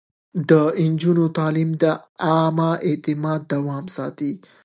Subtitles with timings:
[0.49, 0.51] د
[0.91, 1.85] نجونو تعليم د
[2.27, 4.31] عامه اعتماد دوام ساتي.